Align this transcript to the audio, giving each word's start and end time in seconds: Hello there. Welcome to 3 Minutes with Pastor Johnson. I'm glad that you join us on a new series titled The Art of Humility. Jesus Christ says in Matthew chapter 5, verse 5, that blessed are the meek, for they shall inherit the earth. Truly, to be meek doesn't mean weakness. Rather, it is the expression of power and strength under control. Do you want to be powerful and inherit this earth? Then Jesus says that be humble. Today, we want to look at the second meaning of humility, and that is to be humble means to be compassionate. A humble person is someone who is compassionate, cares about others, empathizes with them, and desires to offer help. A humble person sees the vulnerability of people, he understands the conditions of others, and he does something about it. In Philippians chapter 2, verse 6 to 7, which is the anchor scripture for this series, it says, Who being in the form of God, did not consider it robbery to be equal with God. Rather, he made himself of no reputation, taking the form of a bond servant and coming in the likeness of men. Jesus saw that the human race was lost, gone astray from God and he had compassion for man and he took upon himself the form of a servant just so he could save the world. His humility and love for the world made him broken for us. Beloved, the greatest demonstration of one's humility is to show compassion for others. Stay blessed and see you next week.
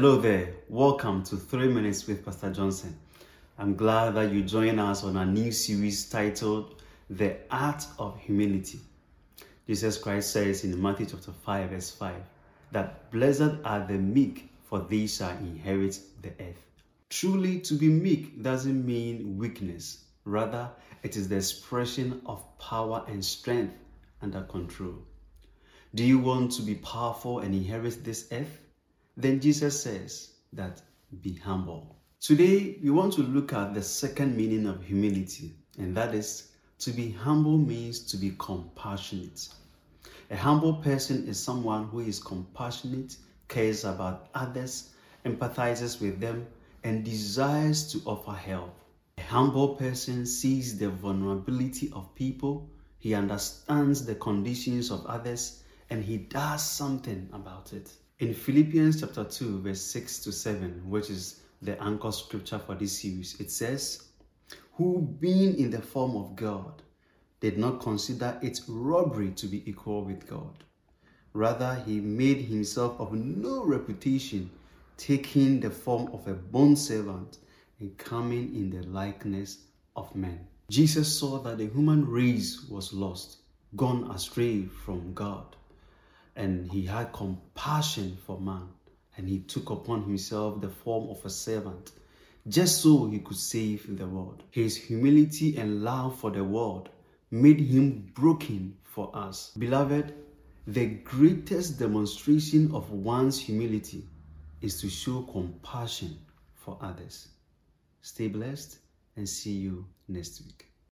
Hello 0.00 0.16
there. 0.16 0.54
Welcome 0.70 1.24
to 1.24 1.36
3 1.36 1.68
Minutes 1.68 2.06
with 2.06 2.24
Pastor 2.24 2.50
Johnson. 2.50 2.98
I'm 3.58 3.76
glad 3.76 4.14
that 4.14 4.32
you 4.32 4.42
join 4.42 4.78
us 4.78 5.04
on 5.04 5.18
a 5.18 5.26
new 5.26 5.52
series 5.52 6.08
titled 6.08 6.82
The 7.10 7.36
Art 7.50 7.84
of 7.98 8.18
Humility. 8.18 8.80
Jesus 9.66 9.98
Christ 9.98 10.32
says 10.32 10.64
in 10.64 10.80
Matthew 10.80 11.04
chapter 11.04 11.32
5, 11.32 11.68
verse 11.68 11.90
5, 11.90 12.14
that 12.72 13.10
blessed 13.10 13.56
are 13.62 13.86
the 13.86 13.98
meek, 13.98 14.50
for 14.64 14.78
they 14.78 15.06
shall 15.06 15.36
inherit 15.36 16.00
the 16.22 16.30
earth. 16.40 16.64
Truly, 17.10 17.60
to 17.60 17.74
be 17.74 17.88
meek 17.88 18.42
doesn't 18.42 18.86
mean 18.86 19.36
weakness. 19.36 20.04
Rather, 20.24 20.70
it 21.02 21.18
is 21.18 21.28
the 21.28 21.36
expression 21.36 22.22
of 22.24 22.42
power 22.58 23.04
and 23.06 23.22
strength 23.22 23.74
under 24.22 24.40
control. 24.44 24.94
Do 25.94 26.04
you 26.04 26.18
want 26.18 26.52
to 26.52 26.62
be 26.62 26.76
powerful 26.76 27.40
and 27.40 27.54
inherit 27.54 28.02
this 28.02 28.28
earth? 28.32 28.69
Then 29.20 29.38
Jesus 29.38 29.82
says 29.82 30.30
that 30.54 30.80
be 31.20 31.34
humble. 31.34 31.94
Today, 32.20 32.78
we 32.82 32.88
want 32.88 33.12
to 33.14 33.22
look 33.22 33.52
at 33.52 33.74
the 33.74 33.82
second 33.82 34.34
meaning 34.34 34.66
of 34.66 34.82
humility, 34.82 35.52
and 35.78 35.94
that 35.94 36.14
is 36.14 36.52
to 36.78 36.90
be 36.90 37.10
humble 37.10 37.58
means 37.58 38.00
to 38.12 38.16
be 38.16 38.34
compassionate. 38.38 39.46
A 40.30 40.36
humble 40.36 40.72
person 40.72 41.28
is 41.28 41.38
someone 41.38 41.88
who 41.88 42.00
is 42.00 42.18
compassionate, 42.18 43.18
cares 43.48 43.84
about 43.84 44.30
others, 44.34 44.94
empathizes 45.26 46.00
with 46.00 46.18
them, 46.18 46.46
and 46.82 47.04
desires 47.04 47.92
to 47.92 48.00
offer 48.06 48.32
help. 48.32 48.74
A 49.18 49.22
humble 49.22 49.74
person 49.74 50.24
sees 50.24 50.78
the 50.78 50.88
vulnerability 50.88 51.90
of 51.92 52.14
people, 52.14 52.70
he 52.98 53.12
understands 53.12 54.06
the 54.06 54.14
conditions 54.14 54.90
of 54.90 55.04
others, 55.04 55.62
and 55.90 56.02
he 56.02 56.16
does 56.16 56.64
something 56.64 57.28
about 57.34 57.74
it. 57.74 57.92
In 58.20 58.34
Philippians 58.34 59.00
chapter 59.00 59.24
2, 59.24 59.62
verse 59.62 59.80
6 59.80 60.18
to 60.24 60.32
7, 60.32 60.82
which 60.90 61.08
is 61.08 61.40
the 61.62 61.82
anchor 61.82 62.12
scripture 62.12 62.58
for 62.58 62.74
this 62.74 62.98
series, 62.98 63.40
it 63.40 63.50
says, 63.50 64.08
Who 64.74 65.00
being 65.18 65.58
in 65.58 65.70
the 65.70 65.80
form 65.80 66.16
of 66.16 66.36
God, 66.36 66.82
did 67.40 67.56
not 67.56 67.80
consider 67.80 68.38
it 68.42 68.60
robbery 68.68 69.30
to 69.30 69.46
be 69.46 69.66
equal 69.66 70.04
with 70.04 70.28
God. 70.28 70.64
Rather, 71.32 71.82
he 71.86 71.98
made 71.98 72.42
himself 72.42 73.00
of 73.00 73.14
no 73.14 73.64
reputation, 73.64 74.50
taking 74.98 75.58
the 75.58 75.70
form 75.70 76.12
of 76.12 76.28
a 76.28 76.34
bond 76.34 76.78
servant 76.78 77.38
and 77.78 77.96
coming 77.96 78.54
in 78.54 78.68
the 78.68 78.86
likeness 78.88 79.64
of 79.96 80.14
men. 80.14 80.46
Jesus 80.68 81.18
saw 81.18 81.38
that 81.38 81.56
the 81.56 81.68
human 81.68 82.06
race 82.06 82.66
was 82.68 82.92
lost, 82.92 83.38
gone 83.76 84.10
astray 84.10 84.66
from 84.66 85.14
God 85.14 85.56
and 86.36 86.70
he 86.70 86.86
had 86.86 87.12
compassion 87.12 88.16
for 88.26 88.40
man 88.40 88.68
and 89.16 89.28
he 89.28 89.40
took 89.40 89.70
upon 89.70 90.04
himself 90.04 90.60
the 90.60 90.68
form 90.68 91.08
of 91.10 91.24
a 91.24 91.30
servant 91.30 91.92
just 92.48 92.80
so 92.80 93.06
he 93.06 93.18
could 93.18 93.36
save 93.36 93.98
the 93.98 94.06
world. 94.06 94.42
His 94.50 94.76
humility 94.76 95.56
and 95.58 95.82
love 95.82 96.18
for 96.18 96.30
the 96.30 96.42
world 96.42 96.88
made 97.30 97.60
him 97.60 98.10
broken 98.14 98.76
for 98.82 99.10
us. 99.14 99.52
Beloved, 99.58 100.14
the 100.66 100.86
greatest 100.86 101.78
demonstration 101.78 102.74
of 102.74 102.90
one's 102.90 103.38
humility 103.38 104.04
is 104.60 104.80
to 104.80 104.88
show 104.88 105.22
compassion 105.22 106.18
for 106.54 106.78
others. 106.80 107.28
Stay 108.02 108.28
blessed 108.28 108.78
and 109.16 109.28
see 109.28 109.52
you 109.52 109.86
next 110.08 110.42
week. 110.44 110.69